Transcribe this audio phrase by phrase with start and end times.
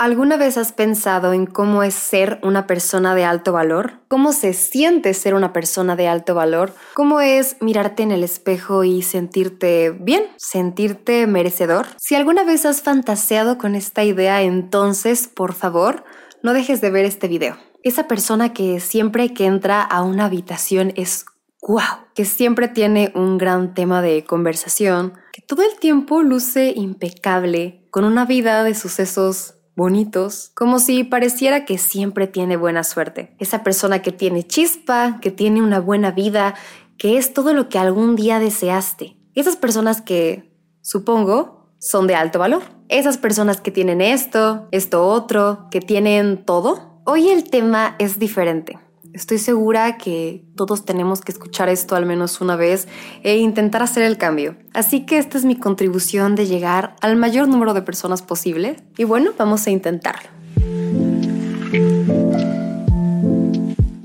[0.00, 4.00] ¿Alguna vez has pensado en cómo es ser una persona de alto valor?
[4.08, 6.72] ¿Cómo se siente ser una persona de alto valor?
[6.94, 10.22] ¿Cómo es mirarte en el espejo y sentirte bien?
[10.38, 11.86] ¿Sentirte merecedor?
[11.98, 16.02] Si alguna vez has fantaseado con esta idea, entonces, por favor,
[16.42, 17.58] no dejes de ver este video.
[17.82, 21.26] Esa persona que siempre que entra a una habitación es
[21.60, 27.86] wow, que siempre tiene un gran tema de conversación, que todo el tiempo luce impecable,
[27.90, 33.34] con una vida de sucesos bonitos, como si pareciera que siempre tiene buena suerte.
[33.38, 36.54] Esa persona que tiene chispa, que tiene una buena vida,
[36.98, 39.16] que es todo lo que algún día deseaste.
[39.34, 42.62] Esas personas que, supongo, son de alto valor.
[42.90, 47.00] Esas personas que tienen esto, esto otro, que tienen todo.
[47.06, 48.78] Hoy el tema es diferente.
[49.12, 52.86] Estoy segura que todos tenemos que escuchar esto al menos una vez
[53.22, 54.56] e intentar hacer el cambio.
[54.72, 58.76] Así que esta es mi contribución de llegar al mayor número de personas posible.
[58.96, 60.28] Y bueno, vamos a intentarlo.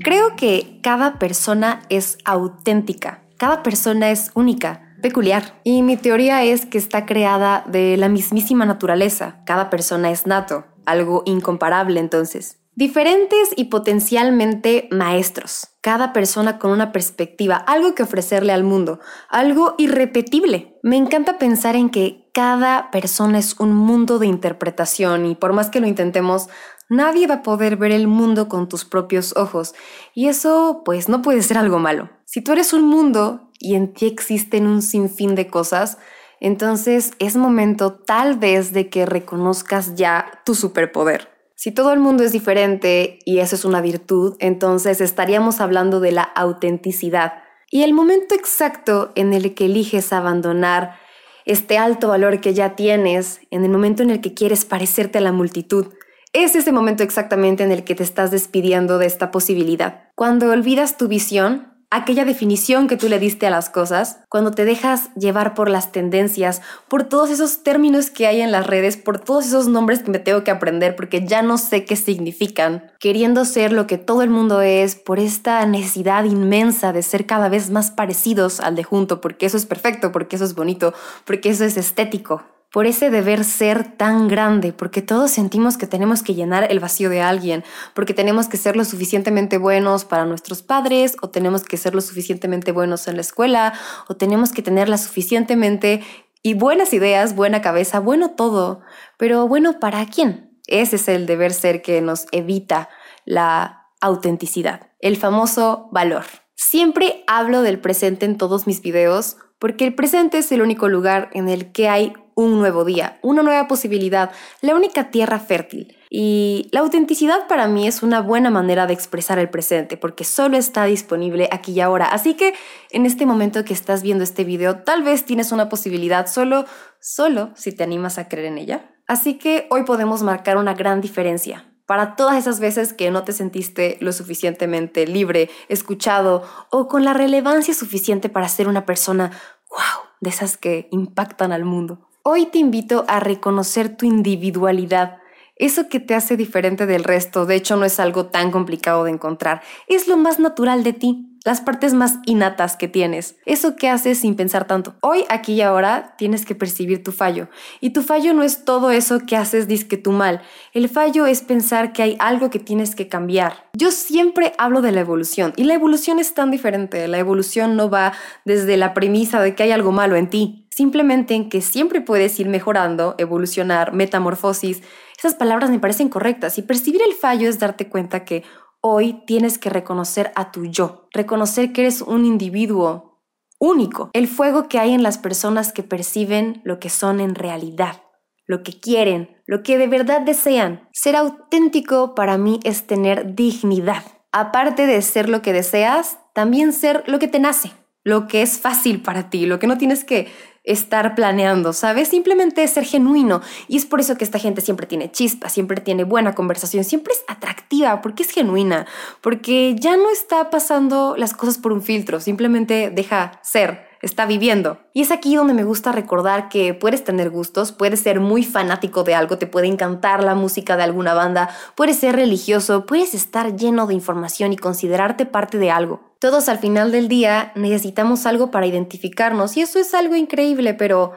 [0.02, 5.60] Creo que cada persona es auténtica, cada persona es única, peculiar.
[5.62, 9.40] Y mi teoría es que está creada de la mismísima naturaleza.
[9.46, 12.58] Cada persona es nato, algo incomparable entonces.
[12.78, 19.76] Diferentes y potencialmente maestros, cada persona con una perspectiva, algo que ofrecerle al mundo, algo
[19.78, 20.78] irrepetible.
[20.82, 25.70] Me encanta pensar en que cada persona es un mundo de interpretación y por más
[25.70, 26.50] que lo intentemos,
[26.90, 29.74] nadie va a poder ver el mundo con tus propios ojos
[30.14, 32.10] y eso pues no puede ser algo malo.
[32.26, 35.96] Si tú eres un mundo y en ti existen un sinfín de cosas,
[36.40, 41.35] entonces es momento tal vez de que reconozcas ya tu superpoder.
[41.58, 46.12] Si todo el mundo es diferente y eso es una virtud, entonces estaríamos hablando de
[46.12, 47.32] la autenticidad.
[47.70, 50.98] Y el momento exacto en el que eliges abandonar
[51.46, 55.22] este alto valor que ya tienes, en el momento en el que quieres parecerte a
[55.22, 55.94] la multitud,
[56.34, 60.10] es ese momento exactamente en el que te estás despidiendo de esta posibilidad.
[60.14, 64.64] Cuando olvidas tu visión, aquella definición que tú le diste a las cosas, cuando te
[64.64, 69.18] dejas llevar por las tendencias, por todos esos términos que hay en las redes, por
[69.18, 73.44] todos esos nombres que me tengo que aprender porque ya no sé qué significan, queriendo
[73.44, 77.70] ser lo que todo el mundo es, por esta necesidad inmensa de ser cada vez
[77.70, 81.64] más parecidos al de junto, porque eso es perfecto, porque eso es bonito, porque eso
[81.64, 82.42] es estético
[82.72, 87.08] por ese deber ser tan grande, porque todos sentimos que tenemos que llenar el vacío
[87.08, 91.76] de alguien, porque tenemos que ser lo suficientemente buenos para nuestros padres, o tenemos que
[91.76, 93.72] ser lo suficientemente buenos en la escuela,
[94.08, 96.02] o tenemos que tener la suficientemente
[96.42, 98.80] y buenas ideas, buena cabeza, bueno todo,
[99.16, 100.60] pero bueno, ¿para quién?
[100.66, 102.88] Ese es el deber ser que nos evita
[103.24, 106.24] la autenticidad, el famoso valor.
[106.54, 111.30] Siempre hablo del presente en todos mis videos porque el presente es el único lugar
[111.32, 114.30] en el que hay un nuevo día, una nueva posibilidad,
[114.60, 115.96] la única tierra fértil.
[116.10, 120.58] Y la autenticidad para mí es una buena manera de expresar el presente, porque solo
[120.58, 122.06] está disponible aquí y ahora.
[122.06, 122.54] Así que
[122.90, 126.66] en este momento que estás viendo este video, tal vez tienes una posibilidad solo,
[127.00, 128.90] solo si te animas a creer en ella.
[129.08, 131.75] Así que hoy podemos marcar una gran diferencia.
[131.86, 137.14] Para todas esas veces que no te sentiste lo suficientemente libre, escuchado o con la
[137.14, 139.30] relevancia suficiente para ser una persona,
[139.70, 142.08] wow, de esas que impactan al mundo.
[142.22, 145.18] Hoy te invito a reconocer tu individualidad,
[145.54, 149.12] eso que te hace diferente del resto, de hecho no es algo tan complicado de
[149.12, 153.88] encontrar, es lo más natural de ti, las partes más innatas que tienes, eso que
[153.88, 154.96] haces sin pensar tanto.
[155.00, 157.48] Hoy, aquí y ahora, tienes que percibir tu fallo,
[157.80, 160.42] y tu fallo no es todo eso que haces disque tu mal,
[160.72, 163.68] el fallo es pensar que hay algo que tienes que cambiar.
[163.74, 167.88] Yo siempre hablo de la evolución, y la evolución es tan diferente, la evolución no
[167.88, 168.12] va
[168.44, 172.40] desde la premisa de que hay algo malo en ti, simplemente en que siempre puedes
[172.40, 174.82] ir mejorando, evolucionar, metamorfosis.
[175.16, 178.42] Esas palabras me parecen correctas y percibir el fallo es darte cuenta que
[178.80, 183.22] hoy tienes que reconocer a tu yo, reconocer que eres un individuo
[183.58, 188.02] único, el fuego que hay en las personas que perciben lo que son en realidad,
[188.46, 190.88] lo que quieren, lo que de verdad desean.
[190.92, 194.04] Ser auténtico para mí es tener dignidad.
[194.32, 197.72] Aparte de ser lo que deseas, también ser lo que te nace,
[198.06, 200.28] lo que es fácil para ti, lo que no tienes que
[200.62, 202.06] estar planeando, ¿sabes?
[202.06, 203.40] Simplemente ser genuino.
[203.66, 207.14] Y es por eso que esta gente siempre tiene chispa, siempre tiene buena conversación, siempre
[207.14, 208.86] es atractiva, porque es genuina,
[209.20, 214.78] porque ya no está pasando las cosas por un filtro, simplemente deja ser está viviendo.
[214.92, 219.02] Y es aquí donde me gusta recordar que puedes tener gustos, puedes ser muy fanático
[219.02, 223.56] de algo, te puede encantar la música de alguna banda, puedes ser religioso, puedes estar
[223.56, 226.05] lleno de información y considerarte parte de algo.
[226.18, 231.12] Todos al final del día necesitamos algo para identificarnos y eso es algo increíble, pero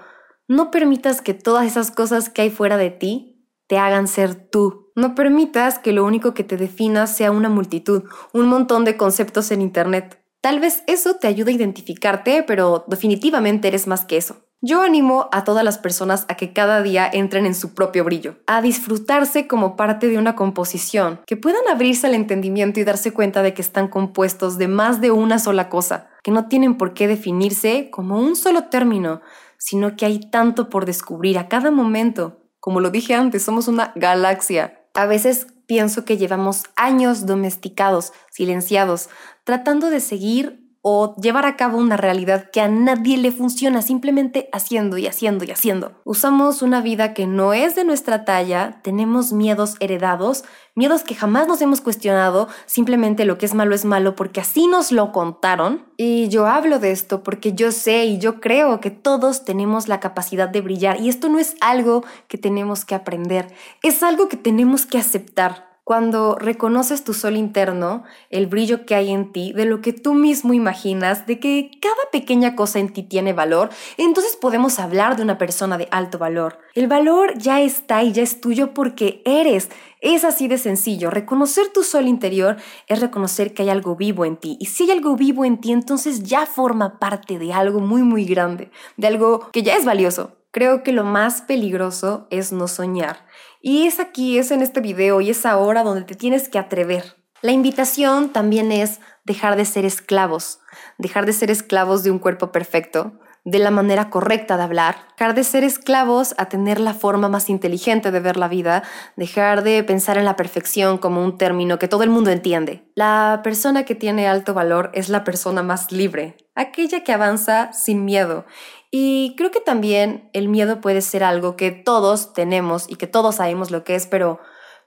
[0.48, 4.92] no permitas que todas esas cosas que hay fuera de ti te hagan ser tú.
[4.96, 8.04] No permitas que lo único que te defina sea una multitud,
[8.34, 10.22] un montón de conceptos en Internet.
[10.42, 14.49] Tal vez eso te ayude a identificarte, pero definitivamente eres más que eso.
[14.62, 18.36] Yo animo a todas las personas a que cada día entren en su propio brillo,
[18.46, 23.42] a disfrutarse como parte de una composición, que puedan abrirse al entendimiento y darse cuenta
[23.42, 27.08] de que están compuestos de más de una sola cosa, que no tienen por qué
[27.08, 29.22] definirse como un solo término,
[29.58, 32.42] sino que hay tanto por descubrir a cada momento.
[32.60, 34.84] Como lo dije antes, somos una galaxia.
[34.94, 39.08] A veces pienso que llevamos años domesticados, silenciados,
[39.46, 44.50] tratando de seguir o llevar a cabo una realidad que a nadie le funciona simplemente
[44.54, 45.92] haciendo y haciendo y haciendo.
[46.06, 50.46] Usamos una vida que no es de nuestra talla, tenemos miedos heredados,
[50.76, 54.68] miedos que jamás nos hemos cuestionado, simplemente lo que es malo es malo porque así
[54.68, 55.86] nos lo contaron.
[55.98, 60.00] Y yo hablo de esto porque yo sé y yo creo que todos tenemos la
[60.00, 63.54] capacidad de brillar y esto no es algo que tenemos que aprender,
[63.84, 69.10] es algo que tenemos que aceptar cuando reconoces tu sol interno, el brillo que hay
[69.10, 73.02] en ti, de lo que tú mismo imaginas, de que cada pequeña cosa en ti
[73.02, 76.60] tiene valor, entonces podemos hablar de una persona de alto valor.
[76.76, 79.70] El valor ya está y ya es tuyo porque eres.
[80.00, 81.10] Es así de sencillo.
[81.10, 84.58] Reconocer tu sol interior es reconocer que hay algo vivo en ti.
[84.60, 88.26] Y si hay algo vivo en ti, entonces ya forma parte de algo muy, muy
[88.26, 90.39] grande, de algo que ya es valioso.
[90.52, 93.26] Creo que lo más peligroso es no soñar.
[93.62, 97.18] Y es aquí, es en este video y es ahora donde te tienes que atrever.
[97.42, 100.60] La invitación también es dejar de ser esclavos,
[100.98, 103.14] dejar de ser esclavos de un cuerpo perfecto,
[103.50, 107.50] de la manera correcta de hablar, dejar de ser esclavos a tener la forma más
[107.50, 108.84] inteligente de ver la vida,
[109.16, 112.84] dejar de pensar en la perfección como un término que todo el mundo entiende.
[112.96, 118.06] La persona que tiene alto valor es la persona más libre, aquella que avanza sin
[118.06, 118.46] miedo
[118.92, 123.36] y creo que también el miedo puede ser algo que todos tenemos y que todos
[123.36, 124.40] sabemos lo que es, pero,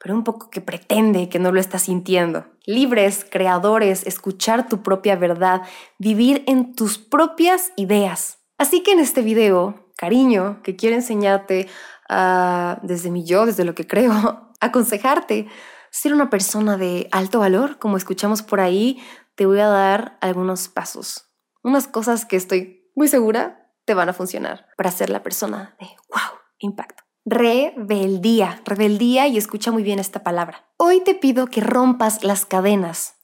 [0.02, 2.46] pero un poco que pretende que no lo está sintiendo.
[2.66, 5.62] Libres, creadores, escuchar tu propia verdad,
[5.98, 8.41] vivir en tus propias ideas.
[8.62, 11.68] Así que en este video, cariño, que quiero enseñarte
[12.82, 15.48] desde mi yo, desde lo que creo, aconsejarte
[15.90, 19.02] ser una persona de alto valor, como escuchamos por ahí,
[19.34, 24.12] te voy a dar algunos pasos, unas cosas que estoy muy segura te van a
[24.12, 27.02] funcionar para ser la persona de wow, impacto.
[27.24, 30.72] Rebeldía, rebeldía y escucha muy bien esta palabra.
[30.76, 33.16] Hoy te pido que rompas las cadenas,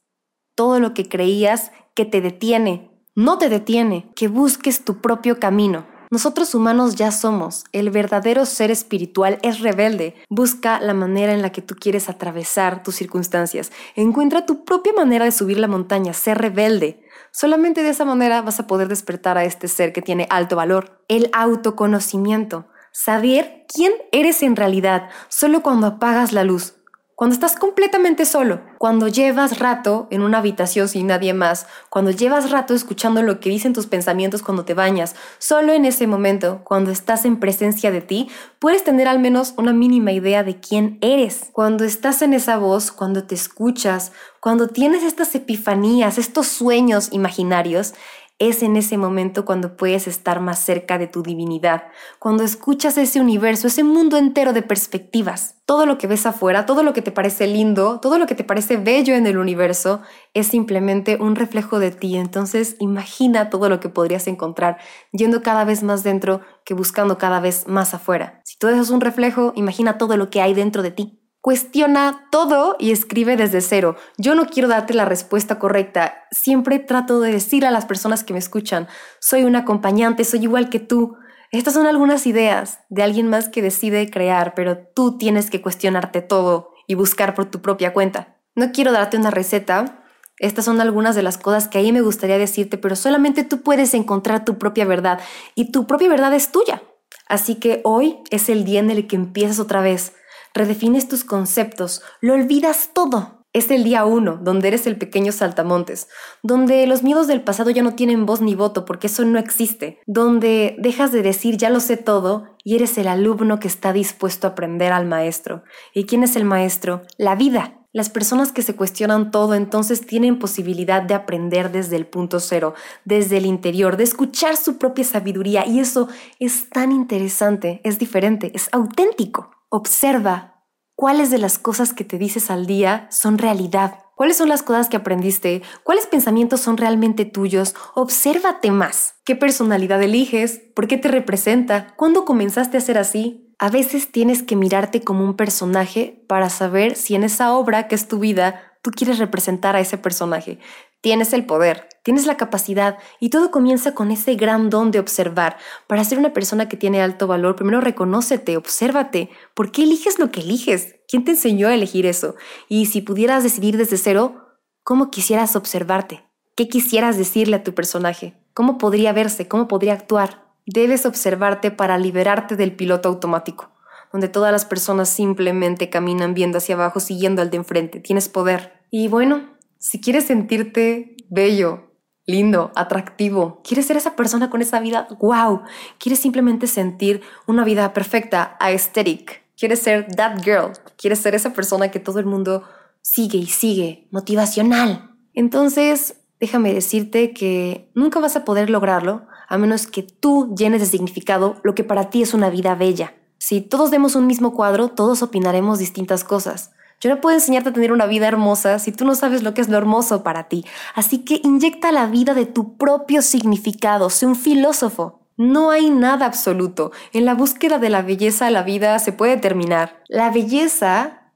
[0.57, 5.89] todo lo que creías que te detiene, no te detiene, que busques tu propio camino.
[6.09, 7.65] Nosotros humanos ya somos.
[7.73, 10.15] El verdadero ser espiritual es rebelde.
[10.29, 13.73] Busca la manera en la que tú quieres atravesar tus circunstancias.
[13.97, 16.13] Encuentra tu propia manera de subir la montaña.
[16.13, 17.03] Sé rebelde.
[17.33, 21.03] Solamente de esa manera vas a poder despertar a este ser que tiene alto valor.
[21.09, 22.69] El autoconocimiento.
[22.93, 26.78] Saber quién eres en realidad solo cuando apagas la luz.
[27.19, 32.53] Cuando estás completamente solo, cuando llevas rato en una habitación sin nadie más, cuando llevas
[32.53, 36.93] rato escuchando lo que dicen tus pensamientos cuando te bañas, solo en ese momento, cuando
[36.93, 38.29] estás en presencia de ti,
[38.61, 41.49] puedes tener al menos una mínima idea de quién eres.
[41.51, 47.95] Cuando estás en esa voz, cuando te escuchas, cuando tienes estas epifanías, estos sueños imaginarios,
[48.39, 51.85] es en ese momento cuando puedes estar más cerca de tu divinidad,
[52.21, 55.57] cuando escuchas ese universo, ese mundo entero de perspectivas.
[55.67, 58.45] Todo lo que ves afuera, todo lo que te parece lindo, todo lo que te
[58.45, 60.03] parece bello en el universo,
[60.35, 62.17] es simplemente un reflejo de ti.
[62.17, 64.79] Entonces imagina todo lo que podrías encontrar
[65.13, 68.41] yendo cada vez más dentro que buscando cada vez más afuera.
[68.45, 71.18] Si todo eso es un reflejo, imagina todo lo que hay dentro de ti.
[71.49, 73.97] Cuestiona todo y escribe desde cero.
[74.19, 76.27] Yo no quiero darte la respuesta correcta.
[76.31, 78.87] Siempre trato de decir a las personas que me escuchan,
[79.19, 81.17] soy un acompañante, soy igual que tú.
[81.51, 86.21] Estas son algunas ideas de alguien más que decide crear, pero tú tienes que cuestionarte
[86.21, 88.37] todo y buscar por tu propia cuenta.
[88.55, 90.05] No quiero darte una receta.
[90.39, 93.95] Estas son algunas de las cosas que ahí me gustaría decirte, pero solamente tú puedes
[93.95, 95.19] encontrar tu propia verdad
[95.55, 96.83] y tu propia verdad es tuya.
[97.27, 100.13] Así que hoy es el día en el que empiezas otra vez
[100.59, 103.39] redefines tus conceptos, lo olvidas todo.
[103.55, 106.09] Es el día uno, donde eres el pequeño saltamontes,
[106.43, 110.01] donde los miedos del pasado ya no tienen voz ni voto porque eso no existe,
[110.07, 114.47] donde dejas de decir ya lo sé todo y eres el alumno que está dispuesto
[114.47, 115.63] a aprender al maestro.
[115.95, 117.03] ¿Y quién es el maestro?
[117.17, 117.79] La vida.
[117.91, 122.75] Las personas que se cuestionan todo entonces tienen posibilidad de aprender desde el punto cero,
[123.07, 128.53] desde el interior, de escuchar su propia sabiduría y eso es tan interesante, es diferente,
[128.55, 129.58] es auténtico.
[129.71, 133.99] Observa cuáles de las cosas que te dices al día son realidad.
[134.15, 135.61] ¿Cuáles son las cosas que aprendiste?
[135.85, 137.75] ¿Cuáles pensamientos son realmente tuyos?
[137.95, 139.17] Obsérvate más.
[139.27, 140.59] ¿Qué personalidad eliges?
[140.75, 141.95] ¿Por qué te representa?
[141.97, 143.55] ¿Cuándo comenzaste a ser así?
[143.59, 147.95] A veces tienes que mirarte como un personaje para saber si en esa obra que
[147.95, 150.61] es tu vida tú quieres representar a ese personaje.
[151.01, 155.57] Tienes el poder, tienes la capacidad y todo comienza con ese gran don de observar.
[155.87, 159.31] Para ser una persona que tiene alto valor, primero reconócete, obsérvate.
[159.55, 160.97] ¿Por qué eliges lo que eliges?
[161.07, 162.35] ¿Quién te enseñó a elegir eso?
[162.69, 166.25] Y si pudieras decidir desde cero, ¿cómo quisieras observarte?
[166.57, 168.35] ¿Qué quisieras decirle a tu personaje?
[168.53, 169.47] ¿Cómo podría verse?
[169.47, 170.49] ¿Cómo podría actuar?
[170.67, 173.71] Debes observarte para liberarte del piloto automático,
[174.13, 178.01] donde todas las personas simplemente caminan viendo hacia abajo siguiendo al de enfrente.
[178.01, 178.73] Tienes poder.
[178.91, 181.93] Y bueno, si quieres sentirte bello,
[182.27, 185.63] lindo, atractivo, quieres ser esa persona con esa vida, wow,
[185.99, 191.91] quieres simplemente sentir una vida perfecta, aesthetic, quieres ser that girl, quieres ser esa persona
[191.91, 192.65] que todo el mundo
[193.01, 195.15] sigue y sigue, motivacional.
[195.33, 200.87] Entonces, déjame decirte que nunca vas a poder lograrlo a menos que tú llenes de
[200.87, 203.15] significado lo que para ti es una vida bella.
[203.39, 206.73] Si todos vemos un mismo cuadro, todos opinaremos distintas cosas.
[207.01, 209.61] Yo no puedo enseñarte a tener una vida hermosa si tú no sabes lo que
[209.61, 210.65] es lo hermoso para ti.
[210.95, 215.21] Así que inyecta la vida de tu propio significado, sé un filósofo.
[215.37, 216.91] No hay nada absoluto.
[217.13, 220.03] En la búsqueda de la belleza la vida se puede terminar.
[220.09, 221.33] La belleza,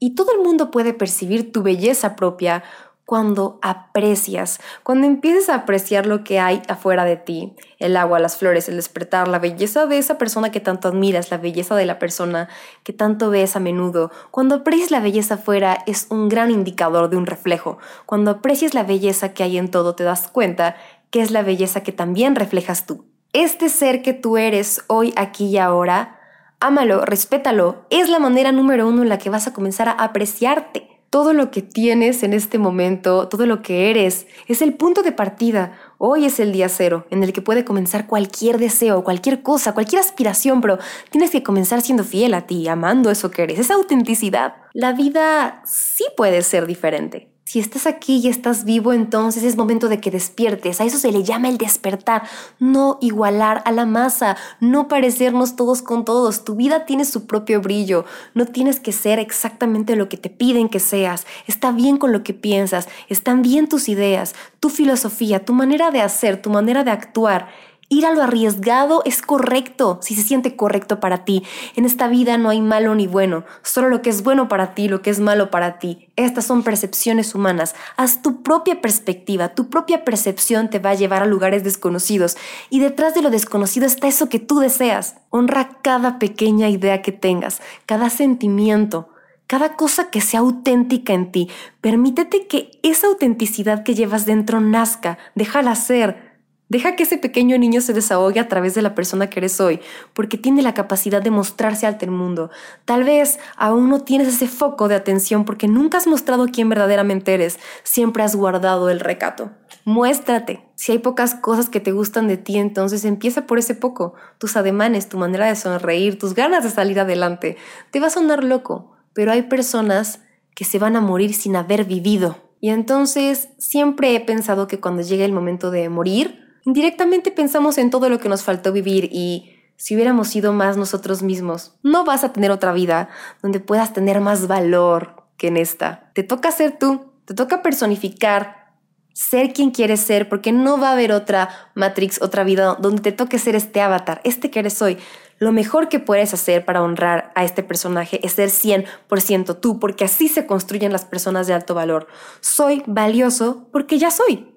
[0.00, 2.64] y todo el mundo puede percibir tu belleza propia,
[3.04, 8.38] cuando aprecias, cuando empieces a apreciar lo que hay afuera de ti, el agua, las
[8.38, 11.98] flores, el despertar, la belleza de esa persona que tanto admiras, la belleza de la
[11.98, 12.48] persona
[12.82, 14.10] que tanto ves a menudo.
[14.30, 17.78] Cuando aprecias la belleza afuera es un gran indicador de un reflejo.
[18.06, 20.76] Cuando aprecias la belleza que hay en todo te das cuenta
[21.10, 23.04] que es la belleza que también reflejas tú.
[23.34, 26.20] Este ser que tú eres hoy, aquí y ahora,
[26.60, 30.93] ámalo, respétalo, es la manera número uno en la que vas a comenzar a apreciarte
[31.14, 35.12] todo lo que tienes en este momento, todo lo que eres, es el punto de
[35.12, 35.78] partida.
[35.96, 40.00] Hoy es el día cero, en el que puede comenzar cualquier deseo, cualquier cosa, cualquier
[40.00, 40.76] aspiración, pero
[41.10, 44.56] tienes que comenzar siendo fiel a ti, amando eso que eres, esa autenticidad.
[44.72, 47.33] La vida sí puede ser diferente.
[47.54, 50.80] Si estás aquí y estás vivo, entonces es momento de que despiertes.
[50.80, 52.24] A eso se le llama el despertar.
[52.58, 56.44] No igualar a la masa, no parecernos todos con todos.
[56.44, 58.06] Tu vida tiene su propio brillo.
[58.34, 61.28] No tienes que ser exactamente lo que te piden que seas.
[61.46, 66.00] Está bien con lo que piensas, están bien tus ideas, tu filosofía, tu manera de
[66.00, 67.50] hacer, tu manera de actuar.
[67.88, 71.44] Ir a lo arriesgado es correcto si se siente correcto para ti.
[71.76, 74.88] En esta vida no hay malo ni bueno, solo lo que es bueno para ti,
[74.88, 76.08] lo que es malo para ti.
[76.16, 77.74] Estas son percepciones humanas.
[77.96, 82.36] Haz tu propia perspectiva, tu propia percepción te va a llevar a lugares desconocidos
[82.70, 85.16] y detrás de lo desconocido está eso que tú deseas.
[85.30, 89.08] Honra cada pequeña idea que tengas, cada sentimiento,
[89.46, 91.50] cada cosa que sea auténtica en ti.
[91.80, 96.23] Permítete que esa autenticidad que llevas dentro nazca, déjala ser.
[96.68, 99.80] Deja que ese pequeño niño se desahogue a través de la persona que eres hoy,
[100.14, 102.50] porque tiene la capacidad de mostrarse ante el mundo.
[102.86, 107.34] Tal vez aún no tienes ese foco de atención porque nunca has mostrado quién verdaderamente
[107.34, 109.50] eres, siempre has guardado el recato.
[109.84, 110.64] Muéstrate.
[110.76, 114.14] Si hay pocas cosas que te gustan de ti, entonces empieza por ese poco.
[114.38, 117.58] Tus ademanes, tu manera de sonreír, tus ganas de salir adelante.
[117.90, 120.20] Te va a sonar loco, pero hay personas
[120.54, 122.36] que se van a morir sin haber vivido.
[122.60, 127.90] Y entonces siempre he pensado que cuando llegue el momento de morir, Indirectamente pensamos en
[127.90, 132.24] todo lo que nos faltó vivir y si hubiéramos sido más nosotros mismos, no vas
[132.24, 133.08] a tener otra vida
[133.42, 136.10] donde puedas tener más valor que en esta.
[136.14, 138.64] Te toca ser tú, te toca personificar,
[139.12, 143.12] ser quien quieres ser, porque no va a haber otra Matrix, otra vida donde te
[143.12, 144.98] toque ser este avatar, este que eres hoy.
[145.38, 150.04] Lo mejor que puedes hacer para honrar a este personaje es ser 100% tú, porque
[150.04, 152.06] así se construyen las personas de alto valor.
[152.40, 154.53] Soy valioso porque ya soy.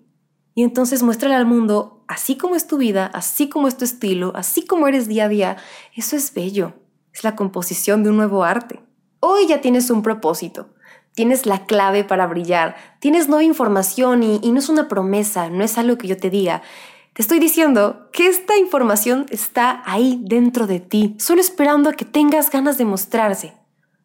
[0.58, 4.32] Y entonces muéstrale al mundo, así como es tu vida, así como es tu estilo,
[4.34, 5.58] así como eres día a día,
[5.96, 6.74] eso es bello.
[7.14, 8.80] Es la composición de un nuevo arte.
[9.20, 10.70] Hoy ya tienes un propósito,
[11.14, 15.78] tienes la clave para brillar, tienes nueva información y, no es una promesa, no es
[15.78, 16.64] algo que yo te diga.
[17.14, 22.06] Te estoy diciendo que esta información está ahí dentro de ti, solo esperando a que
[22.06, 23.54] tengas ganas de mostrarse,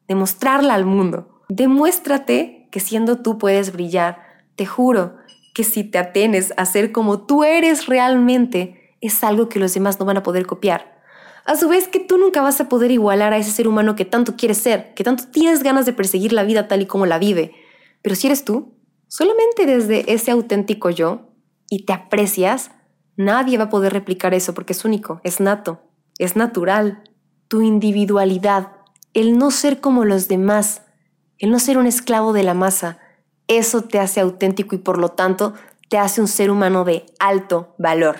[0.06, 1.40] de mostrarla al mundo.
[1.48, 4.20] Demuéstrate que siendo tú puedes brillar.
[4.54, 5.16] Te juro,
[5.54, 9.98] que si te atenes a ser como tú eres realmente, es algo que los demás
[9.98, 11.00] no van a poder copiar.
[11.44, 14.04] A su vez que tú nunca vas a poder igualar a ese ser humano que
[14.04, 17.18] tanto quieres ser, que tanto tienes ganas de perseguir la vida tal y como la
[17.18, 17.52] vive.
[18.00, 18.78] Pero si eres tú,
[19.08, 21.32] solamente desde ese auténtico yo,
[21.68, 22.70] y te aprecias,
[23.16, 25.82] nadie va a poder replicar eso porque es único, es nato,
[26.18, 27.02] es natural.
[27.48, 28.72] Tu individualidad,
[29.14, 30.82] el no ser como los demás,
[31.38, 32.98] el no ser un esclavo de la masa,
[33.58, 35.54] eso te hace auténtico y por lo tanto
[35.88, 38.16] te hace un ser humano de alto valor.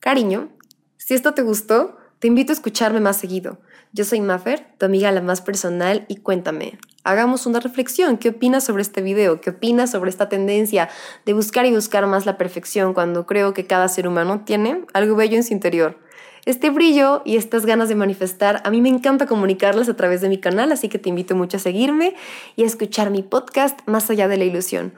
[0.00, 0.48] Cariño,
[0.96, 3.58] si esto te gustó, te invito a escucharme más seguido.
[3.92, 8.18] Yo soy Maffer, tu amiga la más personal, y cuéntame, hagamos una reflexión.
[8.18, 9.40] ¿Qué opinas sobre este video?
[9.40, 10.88] ¿Qué opinas sobre esta tendencia
[11.24, 15.16] de buscar y buscar más la perfección cuando creo que cada ser humano tiene algo
[15.16, 15.98] bello en su interior?
[16.46, 20.28] Este brillo y estas ganas de manifestar, a mí me encanta comunicarlas a través de
[20.28, 22.14] mi canal, así que te invito mucho a seguirme
[22.54, 24.94] y a escuchar mi podcast Más allá de la ilusión.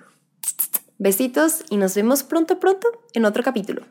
[0.98, 3.86] Besitos y nos vemos pronto, pronto en otro capítulo.